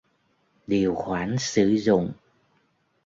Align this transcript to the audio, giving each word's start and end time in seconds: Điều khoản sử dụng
Điều 0.67 0.95
khoản 0.95 1.35
sử 1.39 1.67
dụng 1.77 2.11